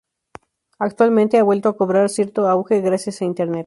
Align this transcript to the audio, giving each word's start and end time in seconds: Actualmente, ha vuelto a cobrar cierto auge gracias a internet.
Actualmente, 0.79 1.37
ha 1.37 1.43
vuelto 1.43 1.69
a 1.69 1.77
cobrar 1.77 2.09
cierto 2.09 2.47
auge 2.47 2.81
gracias 2.81 3.21
a 3.21 3.25
internet. 3.25 3.59